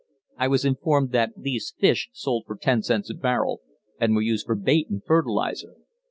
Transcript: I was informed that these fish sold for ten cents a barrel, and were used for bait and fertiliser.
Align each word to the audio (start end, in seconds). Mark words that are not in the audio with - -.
I 0.35 0.47
was 0.47 0.65
informed 0.65 1.11
that 1.11 1.31
these 1.37 1.75
fish 1.77 2.09
sold 2.11 2.45
for 2.47 2.55
ten 2.55 2.81
cents 2.81 3.11
a 3.11 3.13
barrel, 3.13 3.61
and 3.99 4.15
were 4.15 4.23
used 4.23 4.47
for 4.47 4.55
bait 4.55 4.89
and 4.89 5.03
fertiliser. 5.05 5.75